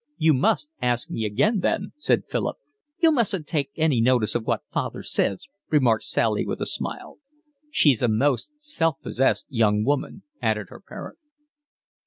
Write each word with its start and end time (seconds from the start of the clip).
"You 0.17 0.33
must 0.33 0.67
ask 0.81 1.11
me 1.11 1.25
again 1.25 1.59
then," 1.59 1.93
said 1.95 2.23
Philip. 2.27 2.57
"You 3.03 3.11
mustn't 3.11 3.45
take 3.45 3.69
any 3.75 4.01
notice 4.01 4.33
of 4.33 4.47
what 4.47 4.63
father 4.73 5.03
says," 5.03 5.45
remarked 5.69 6.05
Sally, 6.05 6.43
with 6.43 6.59
a 6.59 6.65
smile. 6.65 7.19
"She's 7.69 8.01
a 8.01 8.07
most 8.07 8.51
self 8.59 8.99
possessed 9.03 9.45
young 9.51 9.85
woman," 9.85 10.23
added 10.41 10.69
her 10.69 10.81
parent. 10.81 11.19